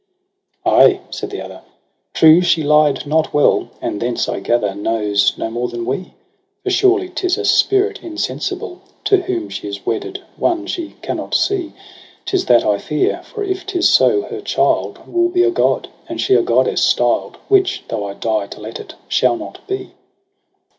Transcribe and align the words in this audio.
'Ay,' 0.65 0.99
said 1.11 1.29
the 1.29 1.41
other,' 1.43 1.61
true, 2.15 2.41
she 2.41 2.63
lied 2.63 3.05
not 3.05 3.35
well 3.35 3.65
j 3.65 3.69
And 3.83 4.01
thence 4.01 4.27
I 4.27 4.39
gather 4.39 4.73
knows 4.73 5.37
no 5.37 5.51
more 5.51 5.67
than 5.67 5.85
we: 5.85 6.15
For 6.63 6.71
surely 6.71 7.07
'tis 7.09 7.37
a 7.37 7.45
spirit 7.45 7.99
insensible 8.01 8.81
To 9.03 9.17
whom 9.21 9.47
she 9.49 9.67
is 9.67 9.85
wedded, 9.85 10.23
one 10.37 10.65
she 10.65 10.95
cannot 11.03 11.35
see. 11.35 11.73
'Tis 12.25 12.47
that 12.47 12.65
I 12.65 12.79
fear• 12.79 13.17
for 13.23 13.43
if 13.43 13.63
'tis 13.67 13.89
so, 13.89 14.23
her 14.23 14.41
child 14.41 15.05
Will 15.07 15.29
be 15.29 15.43
a 15.43 15.51
god, 15.51 15.87
and 16.09 16.19
she 16.19 16.33
a 16.33 16.41
goddess 16.41 16.81
styled. 16.81 17.37
Which, 17.47 17.83
though 17.89 18.07
I 18.07 18.15
die 18.15 18.47
to 18.47 18.59
let 18.59 18.79
it, 18.79 18.95
shall 19.07 19.35
not 19.37 19.59
be. 19.67 19.91